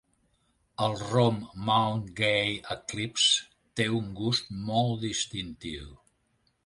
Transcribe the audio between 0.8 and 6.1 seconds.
El rom Mount Gay Eclipse té un gust molt distintiu.